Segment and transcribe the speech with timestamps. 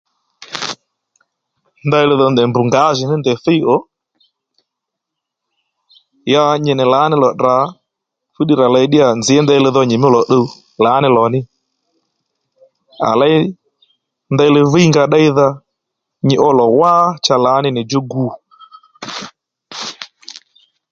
[1.87, 3.77] Ndeyli dho ndèy mb ngǎjìní ndèy thíy ò
[6.33, 7.55] ya nyi nì lǎní lò tdrǎ
[8.33, 8.85] fúddiy rà ley
[9.19, 10.47] nzǐ ddíyà fú li rà nyìmí lò tduw
[10.83, 11.39] lǎní lò ní
[13.09, 13.37] à léy
[14.33, 15.47] ndeyli dhíy nga ddéydha
[16.27, 16.93] nyi ó lò wá
[17.45, 18.25] lǎní nì djú gu